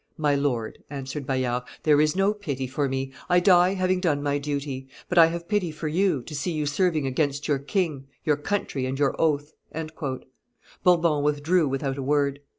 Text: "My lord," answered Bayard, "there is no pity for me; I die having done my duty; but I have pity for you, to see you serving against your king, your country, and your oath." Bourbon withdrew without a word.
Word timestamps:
"My 0.17 0.33
lord," 0.33 0.79
answered 0.89 1.27
Bayard, 1.27 1.61
"there 1.83 2.01
is 2.01 2.15
no 2.15 2.33
pity 2.33 2.65
for 2.65 2.89
me; 2.89 3.13
I 3.29 3.39
die 3.39 3.75
having 3.75 3.99
done 3.99 4.23
my 4.23 4.39
duty; 4.39 4.87
but 5.07 5.19
I 5.19 5.27
have 5.27 5.47
pity 5.47 5.69
for 5.69 5.87
you, 5.87 6.23
to 6.23 6.33
see 6.33 6.49
you 6.49 6.65
serving 6.65 7.05
against 7.05 7.47
your 7.47 7.59
king, 7.59 8.07
your 8.23 8.37
country, 8.37 8.87
and 8.87 8.97
your 8.97 9.15
oath." 9.21 9.53
Bourbon 10.83 11.21
withdrew 11.21 11.67
without 11.67 11.99
a 11.99 12.01
word. 12.01 12.39